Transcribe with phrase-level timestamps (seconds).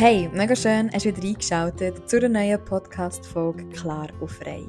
[0.00, 4.64] Hey, mega schön, hast du wieder eingeschaltet zu einer neuen Podcast-Folge Klar und Frei.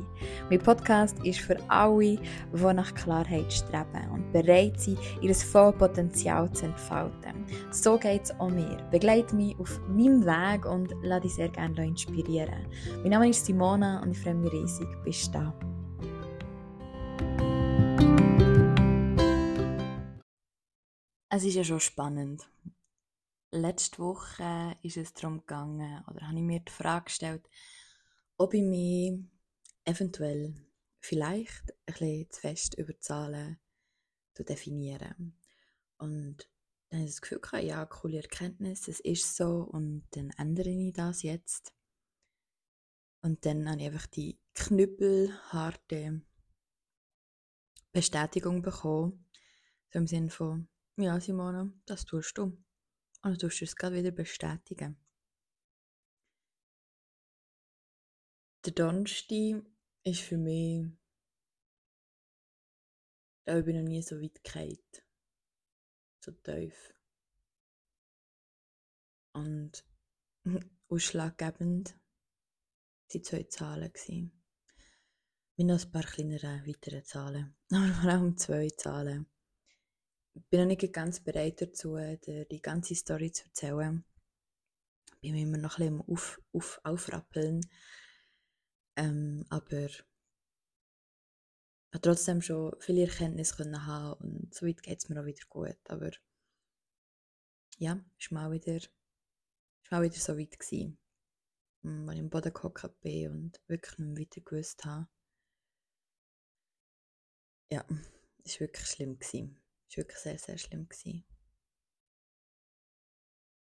[0.50, 2.18] Mein Podcast ist für alle,
[2.52, 7.46] die nach Klarheit streben und bereit sind, ihr volles Potenzial zu entfalten.
[7.72, 8.76] So geht es auch mir.
[8.92, 12.68] Begleite mich auf meinem Weg und lass dich sehr gerne inspirieren.
[13.02, 15.54] Mein Name ist Simona und ich freue mich riesig, bist du da.
[21.30, 22.50] Es ist ja schon spannend
[23.52, 27.48] letzte Woche ist es darum gegangen, oder habe ich mir die Frage gestellt,
[28.38, 29.20] ob ich mich
[29.86, 30.56] eventuell
[31.00, 33.60] vielleicht ein bisschen zu fest über Zahlen
[34.40, 35.38] definieren.
[35.98, 36.50] Und
[36.90, 40.70] dann habe ich das Gefühl gehabt, ja, coole Erkenntnis, es ist so und dann ändere
[40.70, 41.74] ich das jetzt.
[43.22, 46.22] Und dann habe ich einfach die knüppelharte
[47.92, 49.28] Bestätigung bekommen,
[49.92, 52.58] so im Sinne von, ja Simona, das tust du.
[53.24, 54.98] Und du tust es gerade wieder bestätigen.
[58.66, 59.64] Der Donnerstag
[60.04, 60.88] ist für mich,
[63.46, 64.78] da bin ich noch nie so weit gefallen.
[66.24, 66.94] So tief.
[69.34, 69.84] Und
[70.90, 71.96] ausschlaggebend
[73.14, 73.92] waren zwei Zahlen.
[73.92, 74.44] Gewesen.
[75.58, 77.56] Noch ein paar kleinere weitere Zahlen.
[77.72, 79.31] Aber vor allem zwei Zahlen
[80.34, 84.04] bin noch nicht ganz bereit dazu, die ganze Story zu erzählen.
[85.22, 87.62] Bin immer noch ein bisschen auf, auf, aufrappeln.
[88.96, 89.88] Ähm, aber
[91.94, 95.46] ich trotzdem schon viele Erkenntnisse können haben und so weit geht es mir auch wieder
[95.50, 95.78] gut.
[95.90, 96.12] Aber
[97.78, 98.92] ja, war mal wieder, ist
[99.92, 100.98] mal wieder so weit gewesen,
[101.84, 105.08] als ich im Boden gehockt bin und wirklich nicht mehr weiter gewusst habe.
[107.72, 107.86] Ja,
[108.44, 109.18] es war wirklich schlimm.
[109.18, 109.61] Gewesen.
[109.92, 110.88] Es war wirklich sehr, sehr schlimm.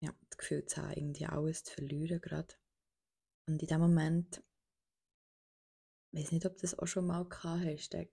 [0.02, 2.56] Ja, das Gefühl zu haben, irgendwie alles zu verlieren gerade.
[3.48, 4.44] Und in dem Moment,
[6.12, 8.04] ich weiß nicht, ob du das auch schon mal gehabt hast, da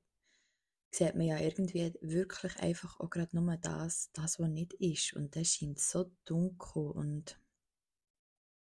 [0.94, 5.14] sieht man ja irgendwie wirklich einfach auch gerade nur das, das, was nicht ist.
[5.14, 7.40] Und das scheint so dunkel und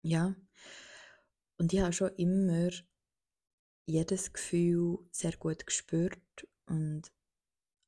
[0.02, 0.34] ja.
[1.58, 2.70] Und ich habe schon immer
[3.86, 7.12] jedes Gefühl sehr gut gespürt und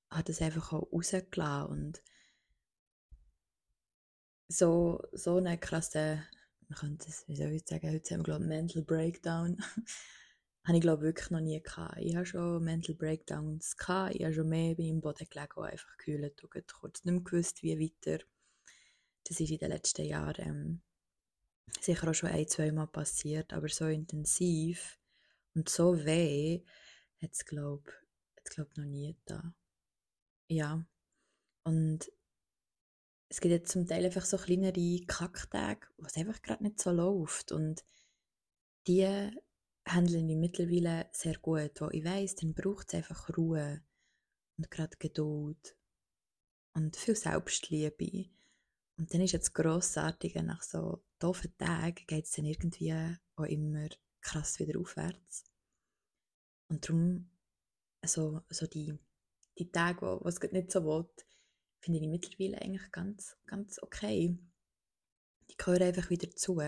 [0.09, 2.03] hat es einfach auch rausgelassen und
[4.47, 6.23] so, so eine krasse,
[6.69, 9.57] man könnte es, wie soll ich sagen, heute haben wir glaube Mental Breakdown,
[10.63, 11.97] habe ich glaube wirklich noch nie gehabt.
[11.99, 15.65] Ich habe schon Mental Breakdowns gehabt, ich habe schon mehr bei im Boden gelegen und
[15.65, 18.23] einfach gekühlt und kurz nicht mehr gewusst, wie weiter.
[19.25, 20.81] Das ist in den letzten Jahren ähm,
[21.81, 24.97] sicher auch schon ein, zwei Mal passiert, aber so intensiv
[25.53, 26.63] und so weh
[27.21, 27.91] hat es glaube
[28.49, 29.53] ich noch nie da.
[30.49, 30.85] Ja.
[31.63, 32.11] Und
[33.29, 36.91] es gibt jetzt zum Teil einfach so kleinere Kacktage, wo es einfach gerade nicht so
[36.91, 37.51] läuft.
[37.51, 37.85] Und
[38.87, 39.31] die
[39.85, 43.81] handeln ich mittlerweile sehr gut, wo ich weiß, dann braucht es einfach Ruhe
[44.57, 45.77] und gerade Geduld
[46.73, 48.29] und viel Selbstliebe.
[48.97, 52.93] Und dann ist jetzt grossartige, nach so doofen Tagen geht es dann irgendwie
[53.35, 53.89] auch immer
[54.21, 55.43] krass wieder aufwärts.
[56.69, 57.29] Und darum,
[58.01, 58.97] also, so die
[59.57, 61.09] die Tage, wo, es nicht so will,
[61.79, 64.37] finde ich mittlerweile eigentlich ganz, ganz okay.
[65.49, 66.59] Die gehören einfach wieder zu.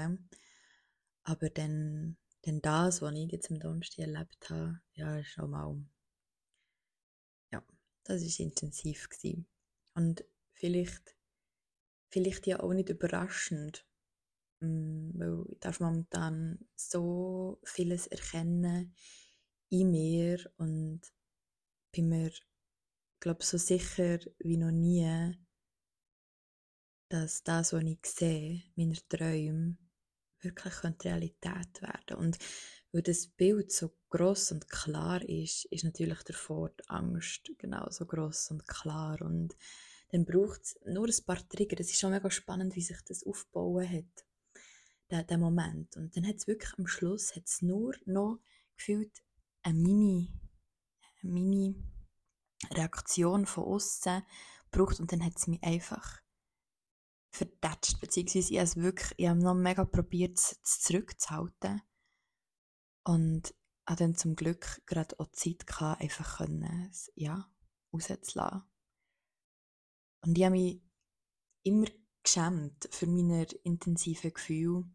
[1.24, 5.84] Aber dann, dann das, was ich jetzt am Donnerstag erlebt habe, ja, ist schon mal,
[7.52, 7.64] ja,
[8.04, 9.48] das ist intensiv gewesen.
[9.94, 10.24] Und
[10.54, 11.16] vielleicht,
[12.10, 13.86] vielleicht ja auch nicht überraschend,
[14.62, 18.96] mm, weil ich darf momentan so vieles erkennen
[19.70, 21.02] in mir und
[21.92, 22.32] bin mir
[23.19, 25.35] glaube so sicher wie noch nie,
[27.09, 29.78] dass das, was ich sehe, meine Träume,
[30.41, 32.38] wirklich Realität werden Und
[32.91, 38.52] weil das Bild so groß und klar ist, ist natürlich davor die Angst genauso groß
[38.52, 39.22] und klar.
[39.22, 39.56] Und
[40.12, 41.79] dann braucht es nur ein paar Trigger.
[41.79, 44.26] Es ist schon mega spannend, wie sich das aufbauen hat,
[45.11, 45.97] der, der Moment.
[45.97, 48.40] Und dann hat es wirklich am Schluss hat's nur noch
[48.76, 49.11] gefühlt
[49.61, 50.32] eine Mini,
[51.22, 51.76] eine Mini
[52.72, 54.23] Reaktion von außen
[54.72, 56.22] braucht und dann hat es mich einfach
[57.32, 61.82] verdatscht, beziehungsweise ich habe es wirklich, ich habe noch mega probiert, es zurückzuhalten
[63.06, 63.53] und
[63.88, 67.52] habe dann zum Glück gerade auch Zeit gehabt, einfach können, ja,
[67.94, 68.64] rauszulassen.
[70.22, 70.82] Und ich habe mich
[71.64, 71.88] immer
[72.23, 74.90] geschämt für meine intensiven Gefühle.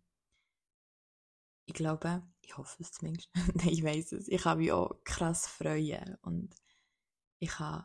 [1.67, 3.31] Ich glaube, ich hoffe es zumindest,
[3.67, 6.55] ich weiß es, ich habe mich auch krass freuen und
[7.45, 7.85] ich kann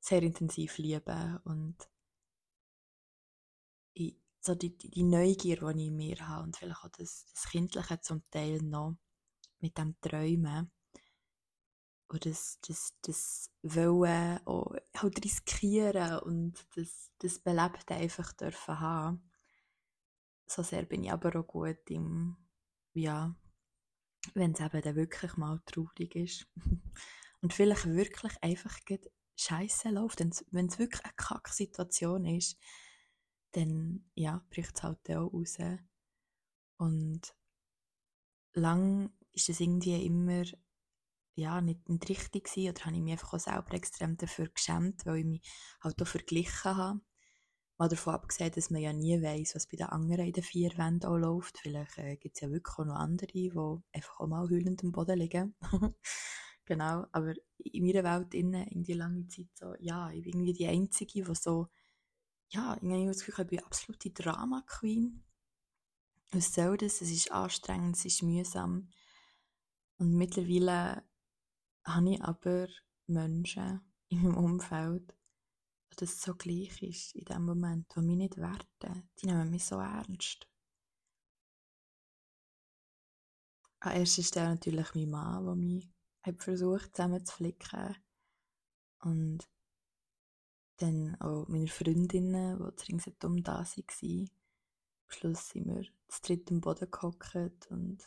[0.00, 1.76] sehr intensiv lieben und
[3.94, 7.50] ich so die, die Neugier, die ich in mir habe und vielleicht auch das, das
[7.50, 8.96] Kindliche zum Teil noch
[9.58, 10.70] mit dem Träumen
[12.08, 19.30] und das, das, das Wollen auch halt riskieren und das, das Belebte einfach dürfen haben.
[20.46, 22.36] So sehr bin ich aber auch gut im,
[22.94, 23.34] ja,
[24.34, 26.46] wenn es eben dann wirklich mal traurig ist.
[27.46, 28.76] und vielleicht wirklich einfach
[29.36, 32.58] scheiße läuft, wenn es wirklich eine Kack-Situation ist,
[33.52, 35.56] dann ja, bricht es halt auch raus.
[36.76, 37.36] Und
[38.54, 40.42] lang ist es irgendwie immer
[41.36, 45.06] ja, nicht, nicht richtig gewesen, oder habe ich mich einfach auch selber extrem dafür geschämt,
[45.06, 47.00] weil ich mich halt auch verglichen habe.
[47.78, 50.76] Mal davon abgesehen, dass man ja nie weiß, was bei den anderen in den vier
[50.78, 51.58] Wänden auch läuft.
[51.58, 53.52] Vielleicht äh, gibt es ja wirklich auch noch andere, die
[53.92, 55.54] einfach auch mal heulend am Boden liegen.
[56.66, 60.66] genau, aber in meiner Welt innen irgendwie lange Zeit so, ja, ich bin irgendwie die
[60.66, 61.68] Einzige, die so,
[62.50, 65.24] ja, ich habe das Gefühl, ich bin absolute Drama-Queen.
[66.32, 67.00] Was soll das?
[67.00, 68.90] Es ist anstrengend, es ist mühsam.
[69.98, 71.02] Und mittlerweile
[71.84, 72.68] habe ich aber
[73.06, 75.16] Menschen in meinem Umfeld,
[75.88, 79.08] wo das so gleich ist in dem Moment, die mich nicht werten.
[79.20, 80.46] Die nehmen mich so ernst.
[83.80, 85.95] An erster Stelle natürlich mein Mann, der mich
[86.26, 87.96] hat versucht zusammenzuflicken.
[89.00, 89.48] Und
[90.78, 94.30] dann auch meine Freundinnen, die ringsherum da waren.
[95.08, 98.04] Am Schluss sind wir zu dritt am Boden gehockt und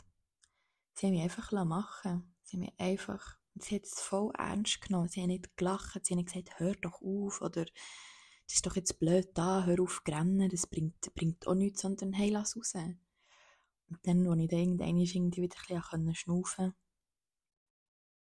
[0.94, 5.08] sie haben mich einfach machen Sie haben mich einfach sie hat es voll ernst genommen.
[5.08, 9.00] Sie hat nicht gelacht, sie nicht gesagt, hör doch auf oder das ist doch jetzt
[9.00, 12.74] blöd da, hör auf zu rennen, das bringt, bringt auch nichts, sondern hey, lass raus.
[12.76, 16.78] Und dann, als ich dann irgendwann irgendwie wieder ein bisschen schnaufen konnte,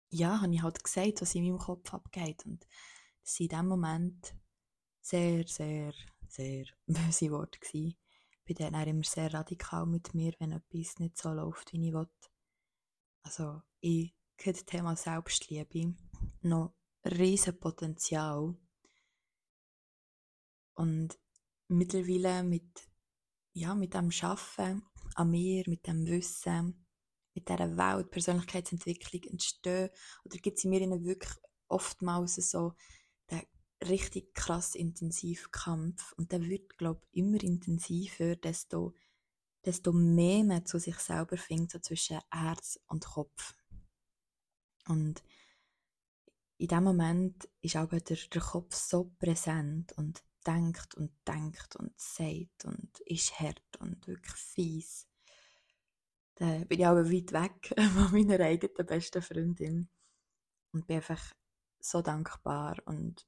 [0.10, 2.46] ja, habe ich halt gesagt, was in meinem Kopf abgeht.
[2.46, 2.66] Und
[3.24, 4.36] das waren in dem Moment
[5.02, 5.94] sehr, sehr,
[6.28, 7.60] sehr böse Worte.
[7.60, 7.98] Gewesen.
[8.46, 11.94] Ich bin dann immer sehr radikal mit mir, wenn etwas nicht so läuft, wie ich
[11.94, 12.10] will.
[13.22, 15.96] Also, ich das Thema Selbstliebe
[16.42, 16.74] noch
[17.06, 18.56] riesen Potenzial.
[20.74, 21.20] Und
[21.68, 22.90] mittlerweile mit,
[23.54, 24.84] ja, mit dem Schaffen
[25.16, 26.86] an mir, mit dem Wissen,
[27.34, 29.90] mit dieser Welt, Persönlichkeitsentwicklung entstehen,
[30.24, 31.34] oder gibt es in mir wirklich
[31.68, 32.74] oftmals so
[33.30, 33.44] den
[33.88, 36.14] richtig krass intensiven Kampf.
[36.14, 38.94] Und der wird, glaube ich, immer intensiver, desto,
[39.66, 43.56] desto mehr man zu sich selber findet, so zwischen Herz und Kopf.
[44.88, 45.24] Und
[46.58, 51.98] in dem Moment ist aber der, der Kopf so präsent und denkt und denkt und
[52.00, 55.09] sagt und ist hart und wirklich fies.
[56.40, 59.90] Da bin ich aber weit weg von meiner eigenen besten Freundin
[60.74, 61.34] und bin einfach
[61.82, 63.28] so dankbar und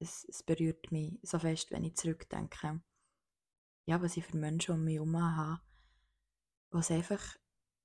[0.00, 2.80] es, es berührt mich so fest, wenn ich zurückdenke,
[3.86, 5.60] ja, was ich für Menschen um mich herum habe,
[6.70, 7.36] was einfach,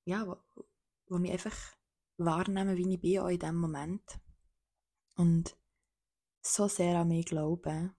[0.05, 0.35] ja, wo,
[1.07, 1.55] wo mich einfach
[2.17, 4.19] wahrnehmen, wie ich bin, auch in diesem Moment.
[5.15, 5.57] Und
[6.45, 7.95] so sehr an mich glauben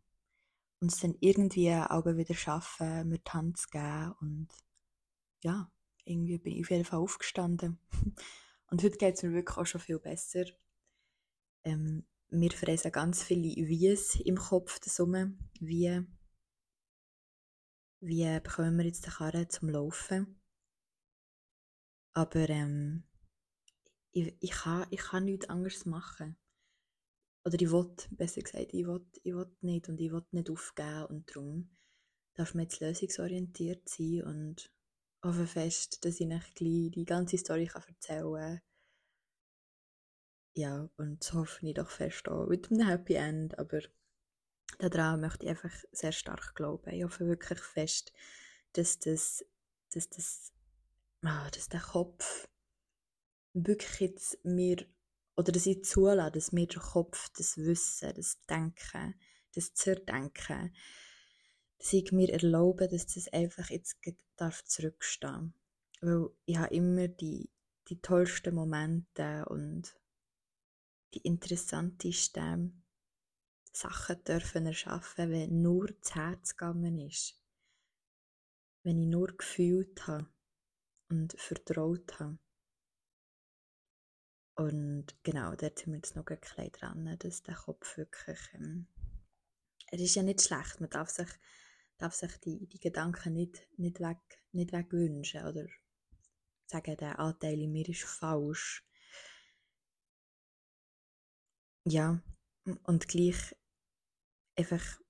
[0.80, 4.12] und es dann irgendwie auch wieder schaffen, mir die Hand zu geben.
[4.20, 4.48] Und
[5.42, 5.72] ja,
[6.04, 7.78] irgendwie bin ich auf jeden Fall aufgestanden.
[8.70, 10.44] Und heute geht es mir wirklich auch schon viel besser.
[11.64, 15.50] Ähm, mir fräsen ganz viele Wies im Kopf zusammen.
[15.60, 16.04] Wie,
[18.00, 20.40] wie bekommen wir jetzt den Karren zum Laufen?
[22.12, 23.04] Aber ähm,
[24.12, 26.36] ich, ich, kann, ich kann nichts anderes machen.
[27.44, 31.06] Oder ich will, besser gesagt, ich will, ich will nicht und ich will nicht aufgeben
[31.06, 31.76] und darum
[32.34, 34.73] darf man jetzt lösungsorientiert sein und
[35.24, 38.60] hoffe fest, dass ich euch die ganze Story erzählen kann.
[40.56, 43.80] Ja, und so hoffe ich doch fest auch mit einem Happy End, aber
[44.78, 46.92] daran möchte ich einfach sehr stark glauben.
[46.92, 48.12] Ich hoffe wirklich fest,
[48.74, 49.44] dass das,
[49.92, 50.52] dass das,
[51.22, 52.48] ah, dass der Kopf
[53.52, 54.86] wirklich jetzt mir,
[55.36, 59.14] oder dass ich zulasse, dass mir der Kopf, das Wissen, das Denken,
[59.54, 60.74] das Zerdenken,
[61.84, 63.98] dass ich mir erlaube, dass das einfach jetzt
[64.36, 65.52] darf zurückstehen.
[66.00, 67.50] Weil ich habe immer die,
[67.88, 69.94] die tollsten Momente und
[71.12, 72.82] die interessantesten
[73.70, 77.38] Sachen dürfen erschaffen, wenn nur das Herz gegangen ist.
[78.82, 80.26] Wenn ich nur gefühlt habe
[81.10, 82.38] und vertraut habe.
[84.56, 88.86] Und genau, dort sind wir jetzt noch ein bisschen dran, dass der Kopf wirklich, ähm,
[89.88, 91.28] er ist ja nicht schlecht, man darf sich,
[91.98, 94.18] darf sich die, die Gedanken nicht, nicht, weg,
[94.52, 95.66] nicht wegwünschen oder
[96.66, 98.84] sagen, der Anteil in mir ist falsch.
[101.86, 102.22] Ja,
[102.84, 103.54] und gleich
[104.56, 105.00] einfach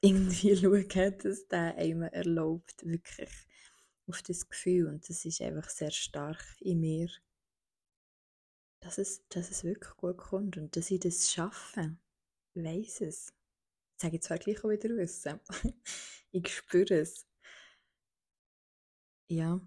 [0.00, 3.30] irgendwie schauen, dass der einem erlaubt, wirklich
[4.06, 7.08] auf das Gefühl, und das ist einfach sehr stark in mir,
[8.80, 11.96] dass es, dass es wirklich gut kommt und dass ich das schaffe.
[12.54, 13.32] Weiss es.
[14.04, 15.40] Ich sage zwar gleich auch wieder wissen.
[16.30, 17.26] ich spüre es.
[19.28, 19.60] Ja.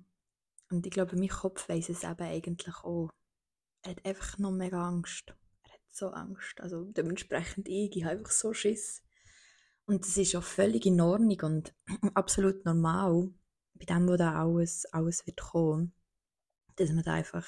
[0.69, 3.09] Und ich glaube, mein Kopf weiß es eben eigentlich auch.
[3.83, 5.33] Er hat einfach noch mega Angst.
[5.63, 6.61] Er hat so Angst.
[6.61, 9.03] Also dementsprechend ich, ich habe einfach so Schiss.
[9.85, 11.73] Und das ist auch völlig in Ordnung und
[12.13, 13.33] absolut normal,
[13.73, 15.93] bei dem, wo da alles, alles wird kommen,
[16.75, 17.47] dass man da einfach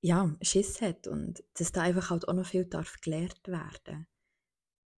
[0.00, 4.06] ja, Schiss hat und dass da einfach halt auch noch viel darf gelehrt werden.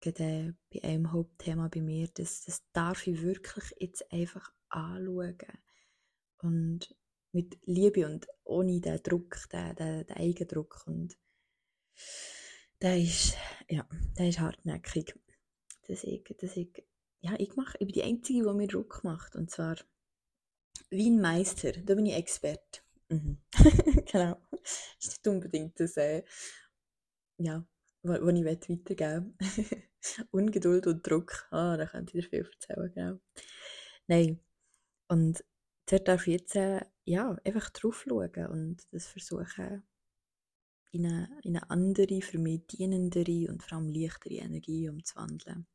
[0.03, 5.37] Gerade bei einem Hauptthema bei mir, das, das darf ich wirklich jetzt einfach anschauen.
[6.39, 6.95] Und
[7.31, 10.83] mit Liebe und ohne den Druck, den, den, den Eigendruck.
[10.87, 11.17] Und
[12.81, 13.37] der ist,
[13.69, 15.15] ja, der ist hartnäckig.
[15.87, 16.85] Dass ich, dass ich,
[17.21, 19.37] ja, ich, mache, ich bin die Einzige, die mir Druck macht.
[19.37, 19.77] Und zwar
[20.91, 21.73] wie ein Meister.
[21.73, 22.81] Da bin ich Experte.
[23.09, 23.39] Mhm.
[24.11, 24.37] genau.
[24.99, 26.25] Ist nicht unbedingt das, äh,
[27.39, 27.65] ja,
[28.03, 29.83] was ich weitergeben will.
[30.31, 31.47] Ungeduld und Druck.
[31.51, 33.21] Ah, da könnte ich dir viel erzählen, genau.
[34.09, 34.41] Nein.
[35.09, 35.45] Und
[35.87, 39.83] dort darf ich jetzt äh, ja, einfach drauf schauen und das versuchen,
[40.93, 45.67] in eine, in eine andere, für mich dienendere und vor allem leichtere Energie umzuwandeln.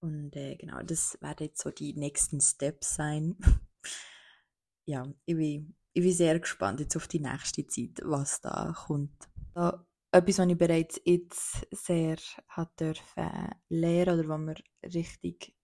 [0.00, 3.36] Und äh, genau, das werden jetzt so die nächsten Steps sein.
[4.86, 9.28] ja, ich bin, ich bin sehr gespannt jetzt auf die nächste Zeit, was da kommt.
[9.54, 12.16] Da, etwas, was ich bereits jetzt sehr
[12.48, 14.54] hat dürfen lernen oder was mir
[14.94, 15.54] richtig,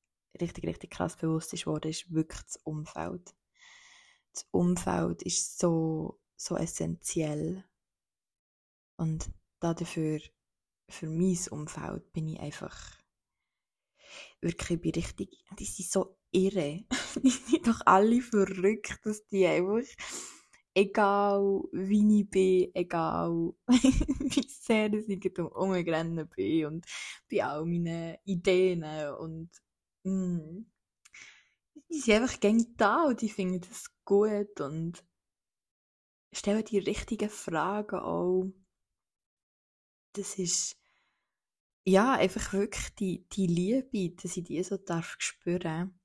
[0.40, 3.34] richtig, richtig krass bewusst ist worden, ist wirklich das Umfeld
[4.34, 7.64] das Umfeld ist so, so essentiell.
[8.96, 10.20] Und dafür,
[10.88, 12.76] für mein Umfeld, bin ich einfach
[14.40, 16.84] wirklich bin richtig, die sind so irre.
[17.22, 19.86] die sind doch alle verrückt, dass die einfach,
[20.74, 26.86] egal wie ich bin, egal wie sehr ich umgerannt bin und
[27.30, 28.84] bei all meinen Ideen
[29.18, 29.50] und
[30.02, 30.66] mm,
[31.88, 35.04] die sind einfach gängig da und die finden das gut und
[36.32, 38.52] stellen die richtigen Fragen auch.
[40.14, 40.76] Das ist
[41.84, 45.98] ja einfach wirklich die, die Liebe, dass ich die so darf spüren.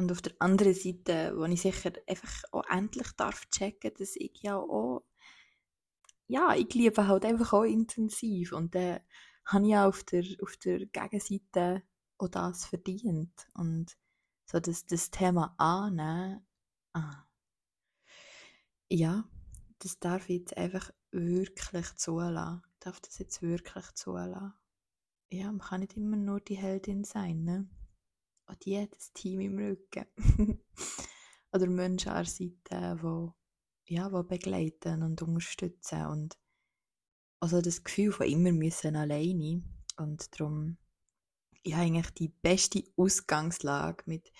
[0.00, 4.42] Und auf der anderen Seite, wo ich sicher einfach auch endlich darf checken, dass ich
[4.42, 5.04] ja auch
[6.26, 9.00] ja, ich liebe halt einfach auch intensiv und dann
[9.46, 11.82] habe ich ja auf der, auf der Gegenseite
[12.18, 13.96] auch das verdient und
[14.46, 16.46] so das, das Thema annehmen
[16.92, 17.24] Ah.
[18.88, 19.24] Ja,
[19.78, 22.62] das darf ich jetzt einfach wirklich zulassen.
[22.72, 24.54] Ich darf das jetzt wirklich zulassen.
[25.30, 27.68] Ja, man kann nicht immer nur die Heldin sein, ne?
[28.50, 30.06] Und jedes Team im Rücken.
[31.52, 33.32] Oder Menschen an der Seite,
[33.86, 36.06] die, ja, die begleiten und unterstützen.
[36.06, 36.38] Und
[37.38, 39.62] also das Gefühl von immer müssen alleine.
[39.98, 40.78] Und darum,
[41.62, 44.32] ich habe eigentlich die beste Ausgangslage mit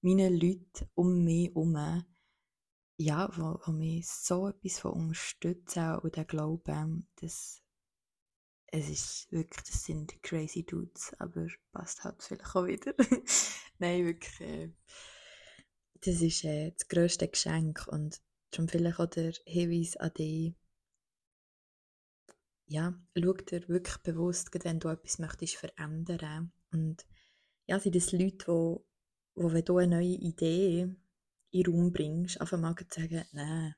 [0.00, 2.04] meinen Leuten um mich herum,
[2.96, 7.62] ja, wo, wo mich so etwas von unterstützen und den Glauben, dass
[8.70, 12.94] es ist wirklich, das sind crazy Dudes, aber passt halt vielleicht auch wieder.
[13.78, 14.72] Nein, wirklich, äh,
[16.00, 18.20] das ist äh, das grösste Geschenk und
[18.54, 20.54] schon vielleicht auch der Hinweis an dich,
[22.66, 27.06] ja, schau dir wirklich bewusst, wenn du etwas möchtest verändern und
[27.66, 28.88] ja, sind das Leute, die
[29.34, 30.82] wo wenn du eine neue Idee
[31.50, 33.74] in den Raum bringst, einfach mal zu sagen, nein,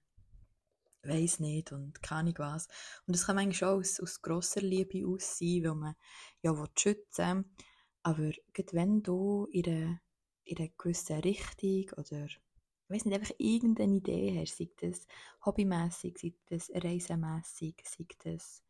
[1.03, 2.69] weiß nicht und keine Ahnung was.
[3.07, 5.95] Und das kann manchmal schon aus, aus grosser Liebe aus sein, weil man
[6.43, 7.45] ja will schützen
[8.03, 10.01] aber gerade wenn du in einer,
[10.45, 12.41] in gewissen Richtung oder ich
[12.89, 15.07] weiß nicht, einfach irgendeine Idee hast, sei das
[15.45, 18.65] hobbymässig, sei das reisemässig, sei das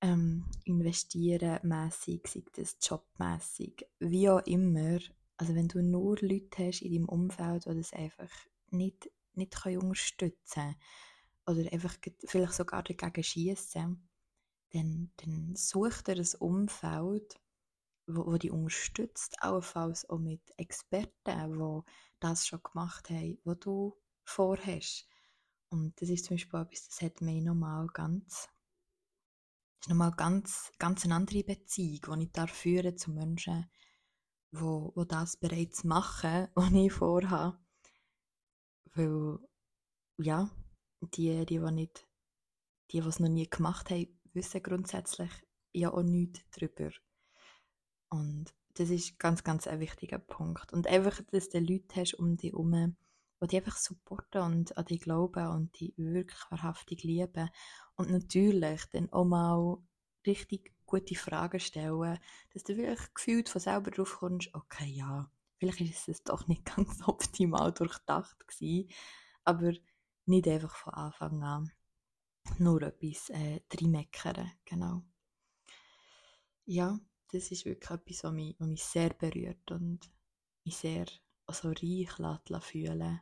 [0.00, 4.98] ähm, investieren mässig, sei das jobmässig, wie auch immer,
[5.36, 8.30] also wenn du nur Leute hast in deinem Umfeld, die das einfach
[8.70, 10.76] nicht, nicht können unterstützen
[11.48, 14.08] oder einfach vielleicht sogar dagegen schießen,
[14.70, 17.40] dann, dann such dir ein Umfeld,
[18.06, 21.90] wo, wo dich unterstützt, allenfalls auch mit Experten, die
[22.20, 25.08] das schon gemacht haben, was du vorhast.
[25.70, 28.48] Und das ist zum Beispiel etwas, das hat mir nochmal ganz,
[29.80, 33.70] ist nochmal ganz, ganz eine andere Beziehung, die ich da führen zu Menschen,
[34.50, 37.58] wo, wo das bereits machen, was ich vorhabe.
[38.94, 39.38] Weil,
[40.18, 40.50] ja,
[41.00, 42.06] die, die, die nicht,
[42.90, 45.30] die, die es noch nie gemacht haben, wissen grundsätzlich
[45.72, 46.90] ja auch nichts darüber.
[48.10, 50.72] Und das ist ganz, ganz ein wichtiger Punkt.
[50.72, 52.96] Und einfach, dass du Leute hast um dich herum,
[53.42, 57.50] die dich einfach supporten und an dich glauben und dich wirklich wahrhaftig lieben.
[57.96, 59.78] Und natürlich dann auch mal
[60.26, 62.18] richtig gute Fragen stellen,
[62.52, 66.64] dass du vielleicht gefühlt von selber drauf kommst, okay, ja, vielleicht ist es doch nicht
[66.76, 68.90] ganz optimal durchdacht gewesen,
[69.44, 69.72] aber
[70.28, 71.72] nicht einfach von Anfang an
[72.58, 75.02] nur etwas äh, reinmeckern, genau.
[76.66, 77.00] Ja,
[77.32, 80.10] das ist wirklich etwas, was mich, was mich sehr berührt und
[80.64, 81.06] mich sehr
[81.46, 83.20] also reich lässt fühlen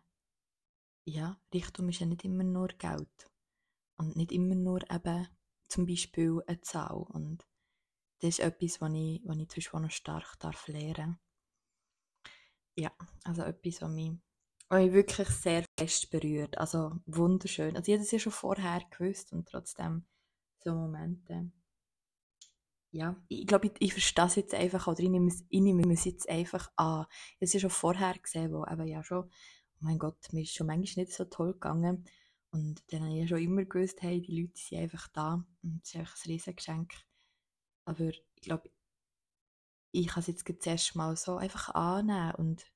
[1.06, 3.30] Ja, Reichtum ist ja nicht immer nur Geld
[3.96, 5.28] und nicht immer nur eben
[5.68, 7.46] zum Beispiel eine Zahl und
[8.20, 11.18] das ist etwas, was ich, was ich Beispiel noch stark darf lernen
[12.74, 12.90] Ja,
[13.24, 14.12] also etwas, was mich,
[14.70, 16.58] mich wirklich sehr fest berührt.
[16.58, 17.76] Also wunderschön.
[17.76, 20.04] Also ich habe das ja schon vorher gewusst und trotzdem
[20.58, 21.50] so Momente.
[22.90, 25.92] Ja, ich glaube, ich, ich verstehe es jetzt einfach oder ich nehme es, ich nehme
[25.92, 27.06] es jetzt einfach an.
[27.10, 29.30] Ich habe es ja schon vorher gesehen, wo eben ja schon, oh
[29.80, 32.04] mein Gott, mir ist schon manchmal nicht so toll gegangen.
[32.50, 35.82] Und dann habe ich ja schon immer gewusst, hey, die Leute sind einfach da und
[35.82, 36.94] es ist einfach ein Riesengeschenk.
[37.84, 38.70] Aber ich glaube,
[39.92, 42.66] ich kann es jetzt zuerst mal so einfach annehmen und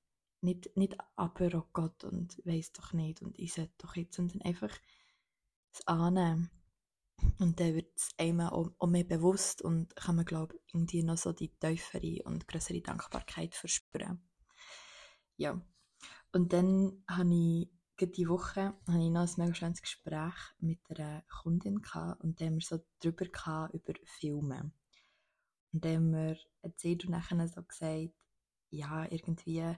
[0.43, 4.43] nicht, nicht aber, oh Gott, und weiß doch nicht und ich sollte doch jetzt, sondern
[4.43, 4.75] einfach
[5.73, 6.51] es annehmen.
[7.39, 11.03] Und dann wird es einem auch, auch, mehr bewusst und kann man, glaube ich, irgendwie
[11.03, 14.27] noch so die tiefere und größere Dankbarkeit verspüren.
[15.37, 15.61] Ja.
[16.33, 17.71] Und dann habe ich
[18.03, 22.47] die Woche hatte ich noch ein mega schönes Gespräch mit einer Kundin gehabt, und da
[22.47, 24.73] haben wir so drüber gehabt, über Filme.
[25.73, 28.15] Und dann haben wir erzählt und nachher so gesagt,
[28.71, 29.77] ja, irgendwie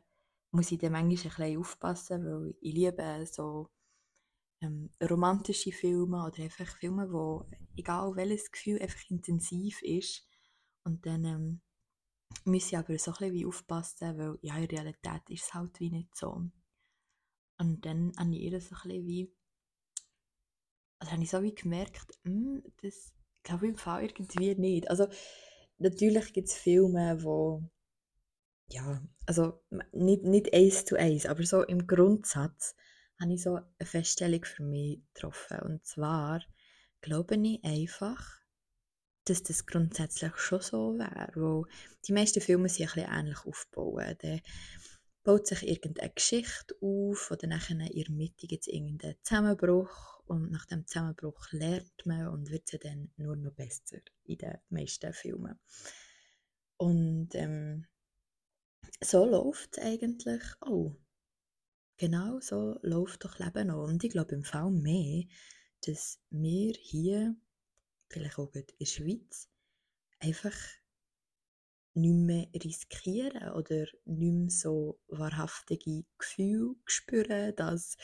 [0.52, 3.68] muss ich dann manchmal ein bisschen aufpassen, weil ich liebe so
[4.60, 10.26] ähm, romantische Filme oder einfach Filme, wo egal welches Gefühl einfach intensiv ist.
[10.84, 11.60] Und dann ähm,
[12.44, 15.78] muss ich aber so ein bisschen wie aufpassen, weil ja, in Realität ist es halt
[15.80, 16.44] wie nicht so.
[17.58, 19.34] Und dann habe ich ihr so ein bisschen wie,
[20.98, 23.12] also habe ich so wie gemerkt, hm, das
[23.42, 24.90] glaube ich im Fall irgendwie nicht.
[24.90, 25.06] Also
[25.78, 27.62] natürlich gibt es Filme, wo
[28.68, 32.74] ja, also nicht, nicht eins zu eins, aber so im Grundsatz
[33.20, 35.58] habe ich so eine Feststellung für mich getroffen.
[35.60, 36.42] Und zwar
[37.00, 38.42] glaube ich einfach,
[39.24, 41.64] dass das grundsätzlich schon so wäre, weil
[42.06, 44.16] die meisten Filme sind ein bisschen ähnlich aufgebaut.
[44.22, 44.40] Dann
[45.22, 50.50] baut sich irgendeine Geschichte auf oder nachher in der Mitte gibt es irgendeinen Zusammenbruch und
[50.50, 55.12] nach dem Zusammenbruch lernt man und wird sie dann nur noch besser in den meisten
[55.12, 55.58] Filmen.
[56.76, 57.86] Und ähm,
[59.00, 60.96] so läuft es eigentlich auch.
[61.96, 63.86] Genau so läuft doch Leben auch.
[63.86, 65.24] Und ich glaube im Fall mehr,
[65.86, 67.36] dass wir hier,
[68.08, 69.48] vielleicht auch in der Schweiz,
[70.20, 70.56] einfach
[71.94, 77.96] nicht mehr riskieren oder nicht mehr so wahrhaftige Gefühle spüren, dass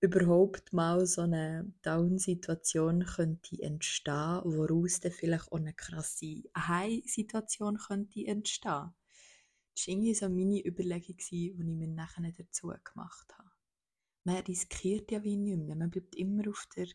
[0.00, 8.26] überhaupt mal so eine Down-Situation könnte entstehen, woraus dann vielleicht auch eine krasse High-Situation könnte
[8.26, 8.94] entstehen.
[9.80, 13.50] Das war irgendwie so meine Überlegung, die ich mir nachher dazu gemacht habe.
[14.24, 16.86] Man riskiert ja wie nicht mehr, man bleibt immer auf der,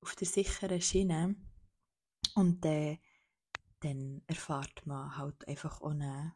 [0.00, 1.36] auf der sicheren Schiene
[2.34, 2.98] und äh,
[3.78, 6.34] dann erfahrt man halt einfach eine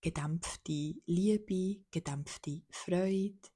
[0.00, 3.50] gedämpfte Liebe, gedämpfte Freude,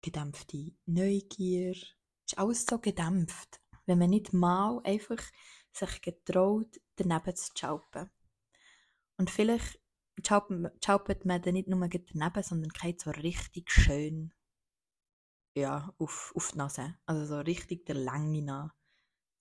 [0.00, 1.72] gedämpfte Neugier.
[1.72, 5.22] Es ist alles so gedämpft, wenn man nicht mal einfach
[5.70, 8.10] sich getraut, daneben zu schalpen.
[9.18, 9.78] Und vielleicht
[10.26, 14.32] schaupert man dann nicht nur daneben, sondern geht so richtig schön
[15.54, 16.96] ja, auf, auf die Nase.
[17.06, 18.74] Also so richtig der Länge nach.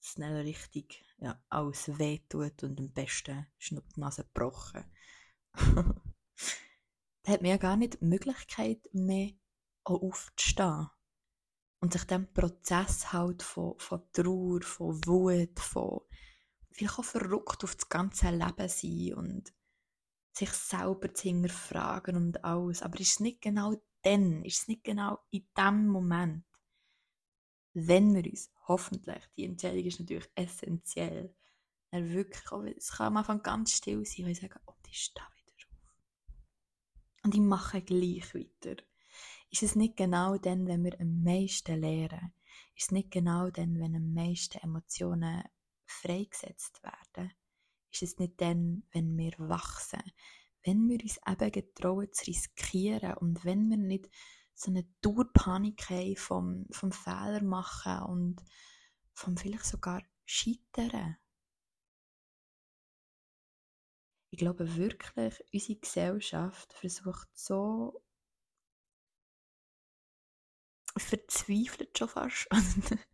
[0.01, 4.85] Es richtig ja, alles wehtut und am besten ist noch die Nase gebrochen.
[7.23, 9.31] da hat man ja gar nicht die Möglichkeit mehr
[9.83, 10.87] auch aufzustehen.
[11.81, 16.01] Und sich dem Prozess halt von, von Trauer, von Wut, von
[16.71, 19.53] vielleicht auch verrückt auf das ganze Leben sein und
[20.31, 22.81] sich selber zu hinterfragen und alles.
[22.81, 26.45] Aber ist es nicht genau dann, ist es nicht genau in dem Moment,
[27.73, 31.35] wenn wir uns hoffentlich, die Entscheidung ist natürlich essentiell,
[31.91, 35.25] dann wirklich, es kann am Anfang ganz still sein, weil ich sage, oh, ich stehe
[35.35, 37.23] wieder auf.
[37.23, 38.81] Und ich mache gleich weiter.
[39.49, 42.33] Ist es nicht genau dann, wenn wir am meisten lernen?
[42.75, 45.43] Ist es nicht genau dann, wenn am meisten Emotionen
[45.85, 47.31] freigesetzt werden?
[47.91, 50.01] Ist es nicht dann, wenn wir wachsen?
[50.63, 54.09] Wenn wir uns eben getrauen zu riskieren und wenn wir nicht
[54.53, 58.43] so eine Dauerpanik haben vom, vom Fehler machen und
[59.13, 61.17] vom vielleicht sogar Scheitern.
[64.31, 68.03] ich glaube wirklich, unsere Gesellschaft versucht so
[70.97, 72.47] verzweifelt schon fast.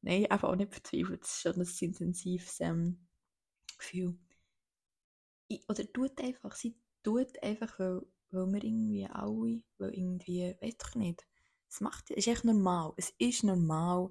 [0.00, 3.06] Nein, einfach auch nicht verzweifelt, es ist schon ein intensives ähm,
[3.80, 4.18] Gefühl.
[5.48, 10.94] Ich, oder tut einfach, sie tut einfach, weil, weil wir irgendwie alle, weil irgendwie, weiß
[10.94, 11.26] nicht,
[11.68, 14.10] es macht, ist echt normal, es ist normal,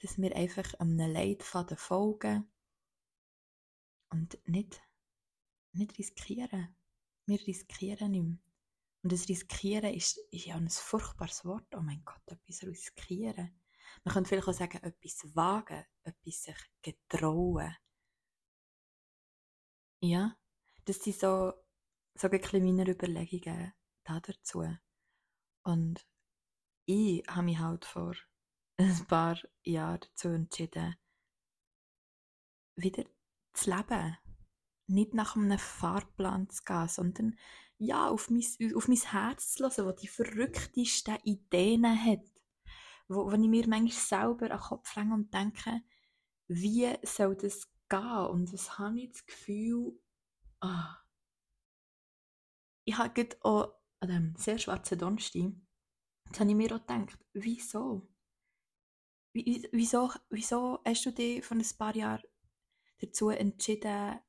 [0.00, 2.50] dass wir einfach einem Leitfaden folgen
[4.10, 4.80] und nicht,
[5.72, 6.74] nicht riskieren.
[7.26, 8.38] Wir riskieren nicht mehr.
[9.02, 11.66] Und das Riskieren ist, ist ja ein furchtbares Wort.
[11.76, 13.50] Oh mein Gott, etwas riskieren.
[14.02, 17.76] Man könnte vielleicht auch sagen, etwas wagen, etwas sich getrauen.
[20.06, 20.36] Ja,
[20.84, 21.54] das sind so,
[22.14, 23.72] so ein meine Überlegungen
[24.04, 24.66] da dazu.
[25.62, 26.06] Und
[26.84, 28.14] ich habe mich halt vor
[28.76, 30.94] ein paar Jahren dazu entschieden,
[32.76, 33.04] wieder
[33.54, 34.18] zu leben.
[34.88, 37.38] Nicht nach einem Fahrplan zu gehen, sondern
[37.78, 38.44] ja, auf mein,
[38.76, 42.30] auf mein Herz zu hören, das die verrücktesten Ideen hat.
[43.08, 45.80] Wo, wo ich mir manchmal selber an den Kopf lege und denke,
[46.46, 48.26] wie soll das gehen?
[48.26, 50.00] Und was habe ich das Gefühl,
[50.60, 50.96] ah.
[52.84, 55.52] ich habe gerade auch an dem sehr schwarzen Donnerstag,
[56.26, 58.08] jetzt habe ich mir auch gedacht, wieso?
[59.32, 62.22] Wieso, wieso hast du dich vor ein paar Jahren
[63.00, 64.20] dazu entschieden,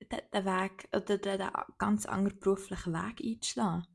[0.00, 3.86] den Weg oder den ganz anderen beruflichen Weg einzuschlagen?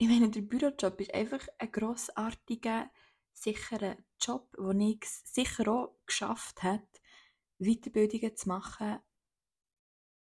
[0.00, 2.88] Ich meine, der Bürojob ist einfach ein grossartiger,
[3.32, 6.86] sicherer Job, den ich sicher auch geschafft habe,
[7.58, 8.98] Weiterbildungen zu machen.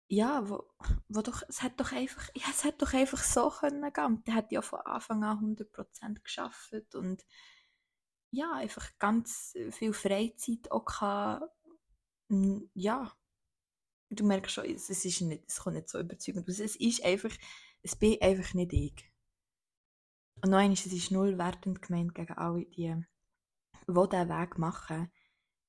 [0.10, 0.64] Ja, wo,
[1.10, 4.24] wo doch, es hat doch einfach, ja, es hat doch einfach so können gehen.
[4.26, 7.26] Der hat ja von Anfang an 100% geschafft und
[8.32, 11.52] ja, einfach ganz viel Freizeit auch gehabt.
[12.74, 13.12] Ja,
[14.10, 16.60] du merkst schon, es, ist nicht, es kommt nicht so überzeugend aus.
[16.60, 17.36] Es ist einfach,
[17.84, 19.12] es bin einfach nicht ich.
[20.44, 22.96] Und einmal, es ist null wertend gemeint gegen alle die,
[23.88, 25.12] die diesen Weg machen.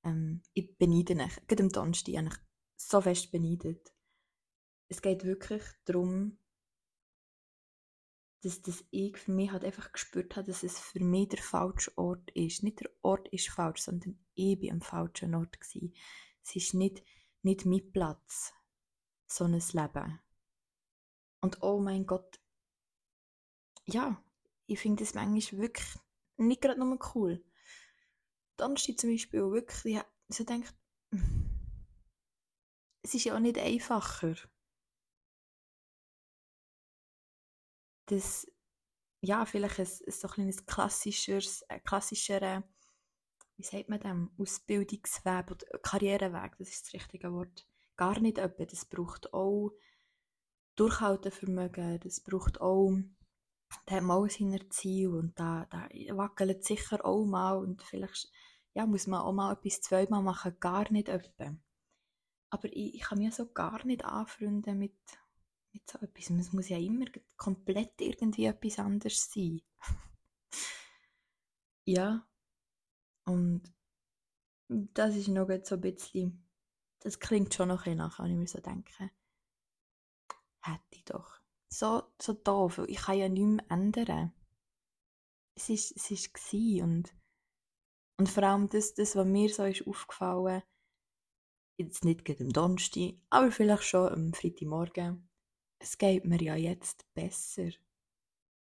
[0.08, 1.32] Ähm, ich beneide mich.
[1.46, 2.34] Gerade am Donnerstag habe ich
[2.76, 3.92] so fest beneidet.
[4.88, 6.38] Es geht wirklich darum,
[8.42, 11.96] dass, dass ich für mich halt einfach gespürt habe, dass es für mich der falsche
[11.98, 12.62] Ort ist.
[12.62, 15.60] Nicht der Ort ist falsch, sondern ich war am falschen Ort.
[15.60, 15.94] Gewesen.
[16.44, 17.02] Es ist nicht,
[17.42, 18.52] nicht mein Platz,
[19.26, 20.20] so ein Leben.
[21.40, 22.40] Und oh mein Gott,
[23.84, 24.22] ja,
[24.66, 25.88] ich finde das manchmal wirklich
[26.36, 27.44] nicht gerade nur cool.
[28.58, 30.74] Dann steht zum Beispiel wirklich, ja, so denkt,
[33.02, 34.34] es ist ja auch nicht einfacher.
[38.06, 38.50] Das,
[39.20, 42.64] ja, vielleicht ein, so ein, ein klassischeres, ein klassischerer,
[43.56, 47.66] wie sagt man dem, Ausbildungsweg oder Karriereweg, das ist das richtige Wort,
[47.96, 48.64] gar nicht etwa.
[48.64, 49.72] Das braucht auch
[50.76, 52.98] Durchhaltevermögen, das braucht auch
[53.88, 58.30] der hat mal seine Ziele und da, da wackelt sicher auch mal und vielleicht
[58.74, 61.56] ja, muss man auch mal etwas zweimal machen, gar nicht etwa.
[62.50, 64.96] Aber ich, ich kann mich so gar nicht anfreunden mit,
[65.72, 66.30] mit so etwas.
[66.30, 69.60] Es muss ja immer komplett irgendwie etwas anderes sein.
[71.84, 72.26] ja,
[73.24, 73.62] und
[74.68, 76.46] das ist noch so ein bisschen,
[77.00, 79.10] das klingt schon noch ein nach, wenn ich mir so denke,
[80.60, 84.32] hätte ich doch so, so doof, ich kann ja nichts mehr ändern.
[85.54, 87.14] Es war es ist und,
[88.18, 90.62] und vor allem das, das, was mir so ist aufgefallen,
[91.78, 95.28] jetzt nicht gerade am Donnerstag, aber vielleicht schon am Freitagmorgen,
[95.78, 97.70] es geht mir ja jetzt besser.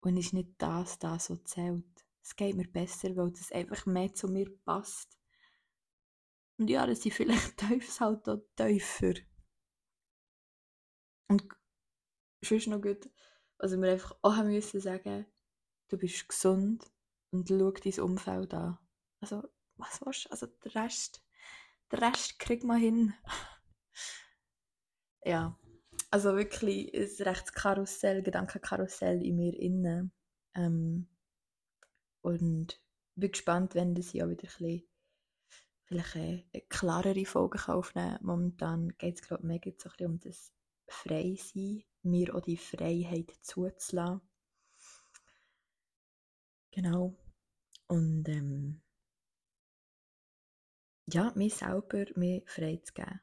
[0.03, 1.85] Und ist nicht das, das so zählt.
[2.23, 5.19] Es geht mir besser, weil das einfach mehr zu mir passt.
[6.59, 9.15] Und ja, das sind vielleicht Teufels halt auch tiefer.
[11.29, 11.47] Und
[12.45, 13.11] sonst noch gut,
[13.59, 15.27] also wir einfach auch müssen sagen,
[15.89, 16.85] du bist gesund
[17.31, 18.79] und schau dein Umfeld an.
[19.21, 19.43] Also,
[19.77, 20.31] was willst du?
[20.31, 21.25] Also, der Rest,
[21.91, 23.15] der Rest kriegt man hin.
[25.25, 25.59] ja,
[26.11, 30.13] also wirklich ein rechtes Karussell, Gedankenkarussell in mir innen.
[30.55, 31.09] Ähm,
[32.23, 32.81] und
[33.15, 34.83] bin gespannt, wenn das ja wieder ein bisschen
[35.85, 38.27] vielleicht eine, eine klarere Folge aufnehmen kann.
[38.27, 40.53] Momentan geht es, glaube ich, mega so um das
[40.87, 44.21] frei sein, mir auch die Freiheit zuzulassen.
[46.71, 47.17] Genau.
[47.89, 48.81] Und ähm,
[51.15, 53.21] ja, mir selber mehr frei zu geben.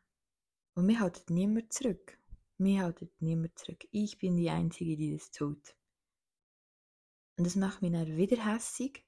[0.75, 2.17] Und mir haltet niemand zurück.
[2.57, 3.87] Mir haltet niemand zurück.
[3.91, 5.75] Ich bin die Einzige, die das tut.
[7.37, 9.05] Und das macht mich dann wieder hässig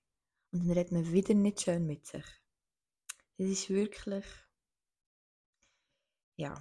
[0.52, 2.26] und dann redet man wieder nicht schön mit sich.
[3.38, 4.26] Es ist wirklich,
[6.36, 6.54] ja,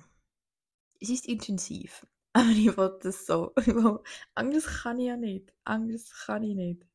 [1.00, 2.06] es ist intensiv.
[2.32, 3.54] Aber ich wollte das so.
[4.34, 5.52] Anders kann ich ja nicht.
[5.64, 6.86] Anders kann ich nicht.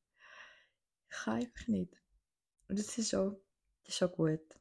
[1.10, 2.02] Ich kann einfach nicht.
[2.68, 3.36] Und das ist schon,
[3.84, 4.60] das ist schon gut.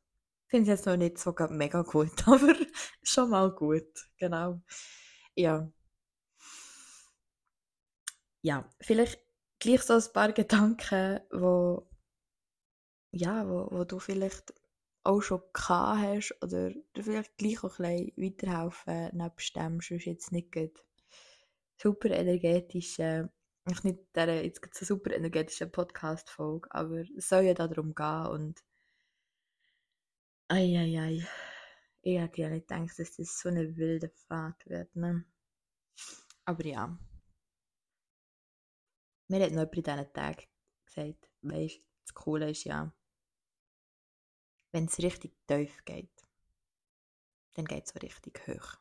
[0.52, 2.54] Ich finde es jetzt noch nicht so mega gut, aber
[3.02, 4.06] schon mal gut.
[4.18, 4.60] Genau.
[5.34, 5.72] Ja.
[8.42, 9.18] Ja, vielleicht
[9.58, 11.88] gleich so ein paar Gedanken, wo,
[13.12, 14.52] ja, wo, wo du vielleicht
[15.04, 20.04] auch schon gehabt hast oder dir vielleicht gleich auch ein bisschen weiterhelfen, nebst dem sonst
[20.04, 20.54] jetzt nicht
[21.78, 23.30] super energetische,
[23.70, 28.62] ich nicht der, jetzt eine super energetische Podcast-Folge, aber es soll ja darum gehen und
[30.52, 31.26] Eieiei.
[32.02, 35.24] Ich hätte ja nicht gedacht, dass das so eine wilde Fahrt wird, ne?
[36.44, 36.98] Aber ja.
[39.28, 40.46] Mir hat noch jemand in diesen Tagen
[40.84, 42.94] gesagt, weißt du, das Coole ist ja,
[44.72, 46.26] wenn es richtig tief geht,
[47.54, 48.76] dann geht es so richtig hoch.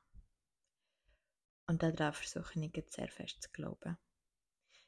[1.67, 3.97] Und daran versuche ich nicht sehr fest zu glauben.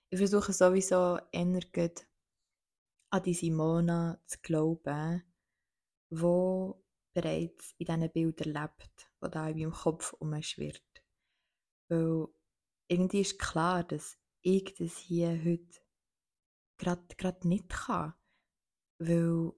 [0.09, 1.93] Ich versuche sowieso eher
[3.09, 5.23] an die Simona zu glauben,
[6.19, 11.03] wo bereits in diesen Bildern lebt, die da in meinem Kopf umschwirrt.
[11.89, 12.27] Weil
[12.87, 15.79] irgendwie ist klar, dass ich das hier heute
[16.77, 18.13] gerade nicht kann.
[18.99, 19.53] Weil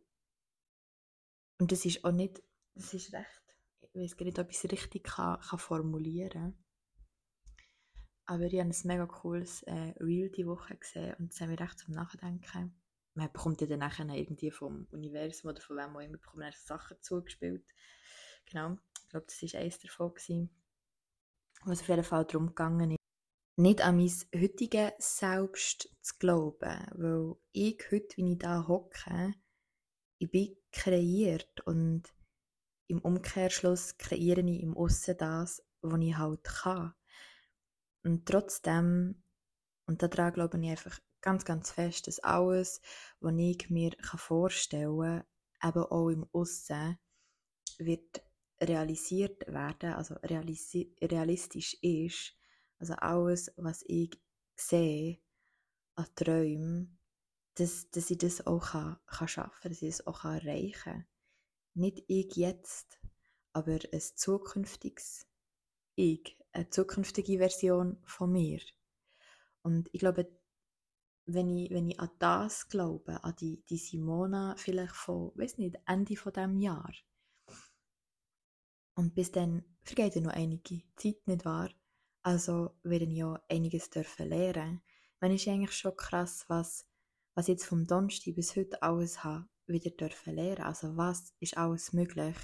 [1.58, 2.44] und das ist auch nicht,
[2.76, 6.62] das ist recht, ich weiß gar nicht, ob ich es richtig kann, kann formulieren.
[8.26, 11.60] Aber ich habe ein mega cooles äh, Reel die Woche gesehen und es hat mich
[11.60, 12.76] recht zum Nachdenken.
[13.16, 16.54] Man bekommt ja dann nachher irgendwie vom Universum oder von wem auch immer bekommt man
[16.54, 17.66] Sachen zugespielt.
[18.46, 20.14] Genau, ich glaube, das war eines davon.
[20.14, 20.50] Gewesen,
[21.64, 23.00] was auf jeden Fall darum gegangen ist,
[23.58, 29.34] nicht an mein heutiges Selbst zu glauben, weil ich heute, wie ich da hocke,
[30.20, 32.04] ich bin kreiert und
[32.88, 36.94] im Umkehrschluss kreiere ich im Aussen das, was ich halt kann.
[38.04, 39.24] Und trotzdem,
[39.88, 42.82] und daran glaube ich einfach ganz, ganz fest, dass alles,
[43.20, 45.24] was ich mir vorstellen
[45.60, 46.98] kann, eben auch im Aussen,
[47.80, 48.22] wird
[48.62, 52.34] realisiert werden, also realisi realistisch ist.
[52.80, 54.12] Also alles, was ich
[54.56, 55.20] sehe
[55.96, 57.00] an Träumen,
[57.56, 60.74] dass, dass ich das auch kann, kann schaffen kann, dass ich das auch kann erreichen
[60.74, 61.06] kann.
[61.74, 63.00] Nicht ich jetzt,
[63.52, 65.26] aber ein zukünftiges
[65.96, 68.62] Ich, eine zukünftige Version von mir.
[69.64, 70.30] Und ich glaube,
[71.26, 75.78] wenn ich, wenn ich an das glaube, an die, die Simona vielleicht von, weiß nicht,
[75.86, 76.94] Ende von dem Jahr.
[78.96, 81.70] Und bis dann vergeht ja noch einige Zeit, nicht wahr?
[82.22, 84.82] Also werde ich ja einiges dürfen lernen.
[85.20, 86.88] Wenn ist eigentlich schon krass, was
[87.36, 90.64] was jetzt vom Donnerstag bis heute alles habe, wieder dürfen lernen.
[90.64, 92.36] Also was ist alles möglich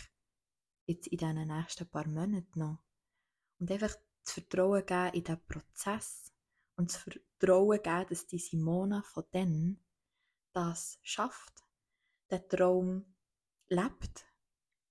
[0.86, 2.80] jetzt in diesen nächsten paar Monaten noch.
[3.60, 6.31] Und einfach das Vertrauen geben in diesen Prozess
[6.82, 9.80] und das Vertrauen geben, dass die Simona von denen
[10.54, 11.64] das schafft,
[12.30, 13.06] der Traum
[13.70, 14.26] lebt.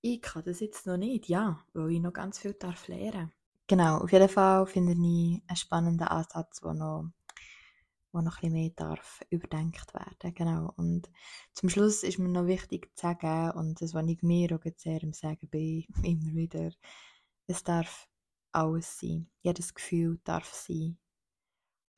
[0.01, 3.33] Ich kann das jetzt noch nicht, ja, weil ich noch ganz viel darf lernen.
[3.67, 7.11] Genau, auf jeden Fall finde ich einen spannenden Ansatz, der noch
[8.13, 10.35] wo noch ein mehr darf überdenkt werden.
[10.35, 10.73] Genau.
[10.77, 11.09] Und
[11.53, 15.01] zum Schluss ist mir noch wichtig zu sagen, und das, was ich mir auch sehr
[15.05, 16.71] im Sagen bin, immer wieder,
[17.47, 18.09] es darf
[18.51, 19.31] alles sein.
[19.43, 20.99] Jedes Gefühl darf sein.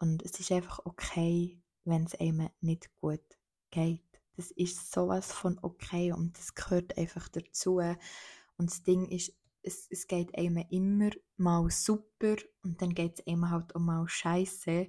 [0.03, 3.23] Und es ist einfach okay, wenn es einem nicht gut
[3.71, 4.03] geht.
[4.37, 7.77] Das ist sowas von okay und das gehört einfach dazu.
[7.77, 12.35] Und das Ding ist, es, es geht einem immer mal super
[12.65, 14.89] und dann geht es einem halt auch mal scheiße.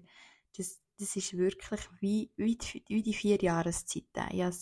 [0.58, 4.32] Das, das ist wirklich wie, wie, die, wie die vier Jahreszeiten.
[4.32, 4.56] Ich habe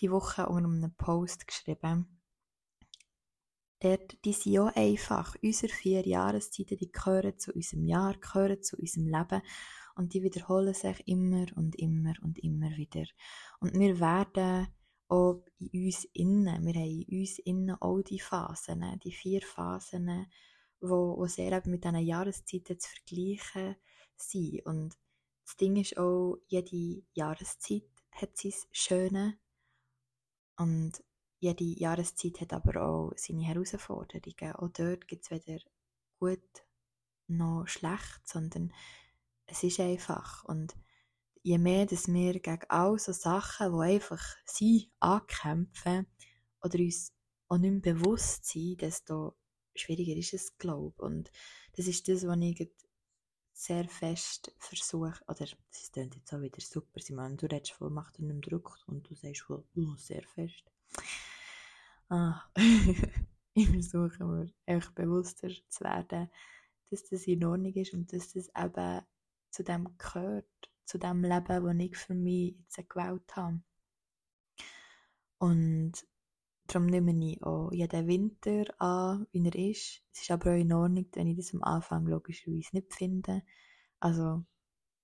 [0.00, 2.20] die Woche unter einem Post geschrieben.
[3.80, 5.34] Dort, die sind ja einfach.
[5.42, 9.42] Unsere vier Jahreszeiten, die gehören zu unserem Jahr, gehören zu unserem Leben.
[10.00, 13.04] Und die wiederholen sich immer und immer und immer wieder.
[13.60, 14.68] Und wir werden
[15.08, 20.26] auch in uns innen, wir haben in uns innen auch die Phasen, die vier Phasen,
[20.80, 23.76] wo, wo sehr eben mit diesen Jahreszeiten zu vergleichen
[24.16, 24.64] sind.
[24.64, 24.96] Und
[25.44, 29.38] das Ding ist auch, jede Jahreszeit hat sein Schöne
[30.56, 30.92] und
[31.40, 34.54] jede Jahreszeit hat aber auch seine Herausforderungen.
[34.54, 35.60] Auch dort gibt es weder
[36.18, 36.64] gut
[37.26, 38.72] noch schlecht, sondern
[39.50, 40.44] es ist einfach.
[40.44, 40.74] Und
[41.42, 46.06] je mehr dass wir gegen all so Sachen, die einfach sind, ankämpfen
[46.62, 47.12] oder uns
[47.48, 49.36] auch nicht mehr bewusst sind, desto
[49.74, 51.02] schwieriger ist es, glaube ich.
[51.02, 51.32] Und
[51.76, 52.72] das ist das, was ich
[53.52, 58.18] sehr fest versucht, oder es klingt jetzt auch wieder super, Simon, du redest von macht
[58.18, 60.64] einen Druck und du sagst von oh, sehr fest.
[62.08, 62.42] Ah,
[63.54, 66.30] ich versuche mir einfach bewusster zu werden,
[66.90, 69.02] dass das in Ordnung ist und dass das eben
[69.50, 73.62] zu dem gehört, zu dem Leben, das ich für mich jetzt gewählt habe.
[75.38, 75.92] Und
[76.66, 80.02] darum nehme ich auch jeden Winter an, wie er ist.
[80.12, 83.42] Es ist aber auch in Ordnung, wenn ich das am Anfang logischerweise nicht finde.
[83.98, 84.44] Also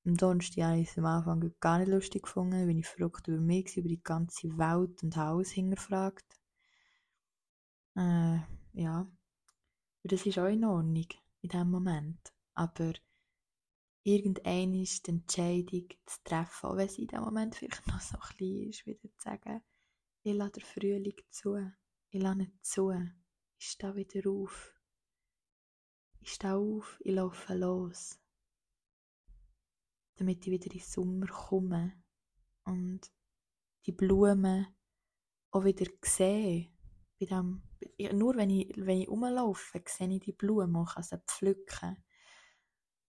[0.05, 3.41] am Donnerstag habe ich es am Anfang gar nicht lustig gefunden, bin ich verrückt über
[3.41, 6.25] mich, über die ganze Welt und Haus hingefragt.
[7.97, 8.39] Äh,
[8.75, 9.01] ja.
[10.03, 11.09] Und das ist auch in Ordnung
[11.41, 12.33] in diesem Moment.
[12.55, 12.93] Aber
[14.07, 18.17] irgendein ist die Entscheidung zu treffen, auch wenn sie in diesem Moment vielleicht noch so
[18.19, 19.61] klein ist, wieder zu sagen,
[20.23, 21.73] ich lasse den Frühling zu,
[22.11, 22.93] ich lasse nicht zu,
[23.59, 24.73] ich stehe wieder auf.
[26.21, 28.19] Ich stehe auf, ich laufe los.
[30.15, 31.93] Damit ich wieder in den Sommer komme
[32.65, 33.13] und
[33.87, 34.67] die Blumen
[35.51, 36.71] auch wieder sehe.
[37.19, 37.63] Bei dem,
[38.13, 41.97] nur wenn ich, wenn ich rumlaufe, sehe ich die Blumen und kann sie pflücken.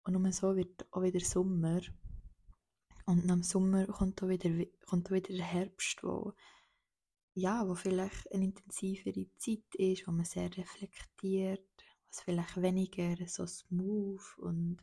[0.04, 1.80] Und nur so wird auch wieder Sommer.
[3.06, 4.50] Und nach dem Sommer kommt auch wieder,
[4.86, 6.34] kommt auch wieder der Herbst, wo
[7.36, 11.68] ja, wo vielleicht eine intensivere Zeit ist, wo man sehr reflektiert,
[12.08, 14.78] was vielleicht weniger so smooth und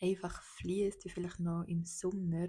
[0.00, 2.46] einfach fließt wie vielleicht noch im Sommer.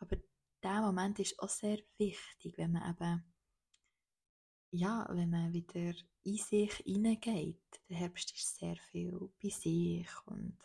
[0.00, 0.16] Aber
[0.62, 3.24] der Moment ist auch sehr wichtig, wenn man eben
[4.72, 7.80] ja, wenn man wieder in sich hineingeht.
[7.88, 10.56] Der Herbst ist sehr viel bei sich und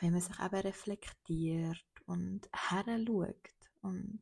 [0.00, 3.50] wenn man sich eben reflektiert und heranschaut
[3.82, 4.20] und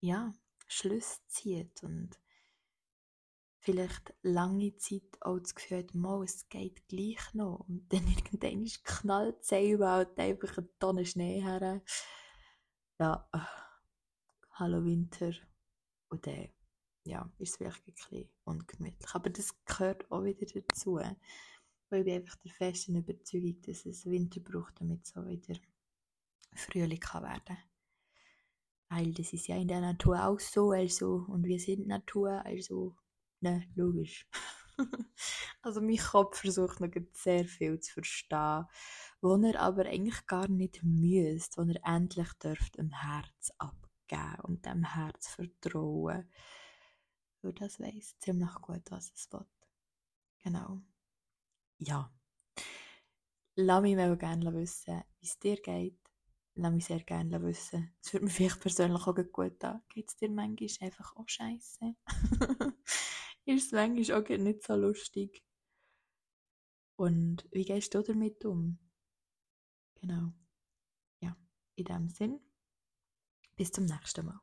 [0.00, 0.32] ja,
[0.66, 2.18] Schlüsse zieht und
[3.58, 8.68] vielleicht lange Zeit auch das Gefühl hat, mal, es geht gleich noch und dann irgendwann
[8.82, 11.82] knallt es überhaupt einfach eine Tonne Schnee her.
[12.98, 13.28] Ja,
[14.52, 15.32] hallo Winter
[16.08, 16.48] und dann
[17.04, 19.14] ja, ist es vielleicht ein bisschen ungemütlich.
[19.14, 21.00] Aber das gehört auch wieder dazu.
[21.92, 25.60] Weil ich bin einfach der festen Überzeugung, dass es Winter braucht, damit auch wieder
[26.54, 27.58] Frühling kann werden.
[28.88, 32.96] Weil das ist ja in der Natur auch so, also, und wir sind Natur, also,
[33.40, 34.26] ne, logisch.
[35.62, 38.64] also mein Kopf versucht noch sehr viel zu verstehen,
[39.20, 44.64] wo er aber eigentlich gar nicht müsst, wo er endlich dürft im Herz abgeben und
[44.64, 46.26] dem Herz vertrauen.
[47.42, 49.44] Weil das weiß ziemlich gut, was es will.
[50.42, 50.80] Genau.
[51.84, 52.10] Ja.
[53.56, 56.02] Lass mich mal gerne wissen, wie es dir geht
[56.54, 57.94] lass mich sehr gerne wissen.
[58.02, 59.82] Es würde mir vielleicht persönlich auch gut an.
[59.88, 61.94] Geht es dir manchmal einfach auch scheiße?
[63.44, 65.42] ist es manchmal auch nicht so lustig?
[66.96, 68.78] Und wie gehst du damit um?
[69.94, 70.32] Genau.
[71.20, 71.36] Ja,
[71.76, 72.40] in dem Sinn.
[73.56, 74.40] Bis zum nächsten Mal.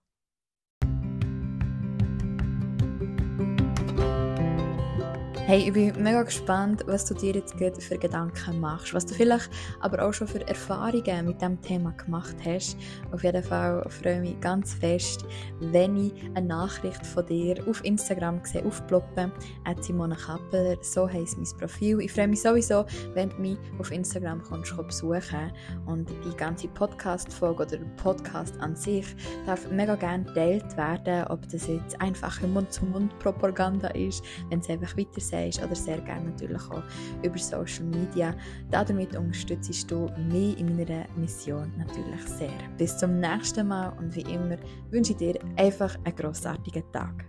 [5.50, 9.50] Hey, ich bin mega gespannt, was du dir jetzt für Gedanken machst, was du vielleicht
[9.80, 12.78] aber auch schon für Erfahrungen mit dem Thema gemacht hast.
[13.12, 15.26] Auf jeden Fall freue ich mich ganz fest,
[15.60, 19.32] wenn ich eine Nachricht von dir auf Instagram sehe, aufploppen,
[19.66, 22.00] at Simona Kappeler, so heisst mein Profil.
[22.02, 22.86] Ich freue mich sowieso,
[23.16, 25.52] wenn du mich auf Instagram kommst, besuchen
[25.88, 29.16] und die ganze Podcast-Folge oder der Podcast an sich
[29.48, 35.20] darf mega gerne geteilt werden, ob das jetzt einfache Mund-zu-Mund-Propaganda ist, wenn es einfach weiter
[35.44, 36.84] sagst oder sehr gerne natürlich auch
[37.24, 38.34] über Social Media.
[38.72, 42.50] Damit unterstützt du mich in meiner Mission natürlich sehr.
[42.78, 44.58] Bis zum nächsten Mal und wie immer
[44.92, 47.26] wünsche ich dir einfach einen grossartigen Tag.